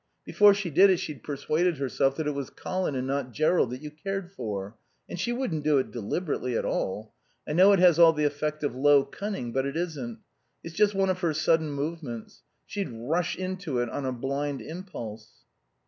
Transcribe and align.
Before 0.25 0.55
she 0.55 0.71
did 0.71 0.89
it 0.89 0.97
she'd 0.97 1.21
persuaded 1.21 1.77
herself 1.77 2.15
that 2.15 2.25
it 2.25 2.33
was 2.33 2.49
Colin 2.49 2.95
and 2.95 3.05
not 3.05 3.31
Jerrold 3.31 3.69
that 3.69 3.83
you 3.83 3.91
cared 3.91 4.31
for. 4.31 4.75
And 5.07 5.19
she 5.19 5.31
wouldn't 5.31 5.63
do 5.63 5.77
it 5.77 5.91
deliberately 5.91 6.57
at 6.57 6.65
all. 6.65 7.13
I 7.47 7.53
know 7.53 7.71
it 7.71 7.77
has 7.77 7.99
all 7.99 8.11
the 8.11 8.23
effect 8.25 8.63
of 8.63 8.73
low 8.73 9.05
cunning, 9.05 9.51
but 9.53 9.67
it 9.67 9.77
isn't. 9.77 10.17
It's 10.63 10.73
just 10.73 10.95
one 10.95 11.11
of 11.11 11.19
her 11.19 11.35
sudden 11.35 11.71
movements. 11.71 12.41
She'd 12.65 12.89
rush 12.89 13.35
into 13.37 13.77
it 13.77 13.89
on 13.91 14.07
a 14.07 14.11
blind 14.11 14.59
impulse." 14.59 15.43